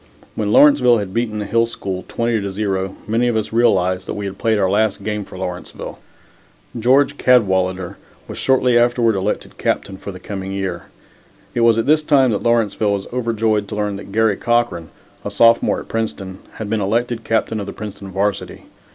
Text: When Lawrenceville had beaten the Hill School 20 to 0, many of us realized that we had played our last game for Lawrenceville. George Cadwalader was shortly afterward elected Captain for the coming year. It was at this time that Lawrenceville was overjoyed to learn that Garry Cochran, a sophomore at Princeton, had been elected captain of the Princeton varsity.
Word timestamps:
When 0.33 0.51
Lawrenceville 0.51 0.97
had 0.97 1.13
beaten 1.13 1.37
the 1.37 1.45
Hill 1.45 1.67
School 1.67 2.03
20 2.07 2.41
to 2.41 2.51
0, 2.51 2.95
many 3.07 3.27
of 3.27 3.35
us 3.37 3.53
realized 3.53 4.07
that 4.07 4.15
we 4.15 4.25
had 4.25 4.39
played 4.39 4.57
our 4.57 4.67
last 4.67 5.03
game 5.03 5.23
for 5.23 5.37
Lawrenceville. 5.37 5.99
George 6.79 7.19
Cadwalader 7.19 7.97
was 8.27 8.39
shortly 8.39 8.79
afterward 8.79 9.13
elected 9.13 9.59
Captain 9.59 9.97
for 9.97 10.11
the 10.11 10.19
coming 10.19 10.53
year. 10.53 10.85
It 11.53 11.61
was 11.61 11.77
at 11.77 11.85
this 11.85 12.01
time 12.01 12.31
that 12.31 12.41
Lawrenceville 12.41 12.93
was 12.93 13.05
overjoyed 13.13 13.67
to 13.67 13.75
learn 13.75 13.95
that 13.97 14.11
Garry 14.11 14.37
Cochran, 14.37 14.89
a 15.23 15.29
sophomore 15.29 15.81
at 15.81 15.87
Princeton, 15.87 16.39
had 16.53 16.67
been 16.67 16.81
elected 16.81 17.23
captain 17.23 17.59
of 17.59 17.67
the 17.67 17.71
Princeton 17.71 18.09
varsity. 18.09 18.65